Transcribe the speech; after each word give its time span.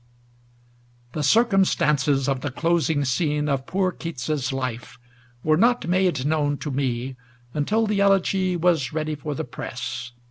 The 1.13 1.21
circumstances 1.21 2.27
of 2.27 2.41
the 2.41 2.49
closing 2.49 3.05
scene 3.05 3.47
of 3.47 3.67
poor 3.67 3.91
Keats's 3.91 4.51
life 4.51 4.97
were 5.43 5.57
not 5.57 5.87
made 5.87 6.25
known 6.25 6.57
to 6.57 6.71
me 6.71 7.15
until 7.53 7.85
the 7.85 7.99
Elegy 7.99 8.55
was 8.55 8.93
ready 8.93 9.13
for 9.13 9.35
the 9.35 9.45
press. 9.45 10.11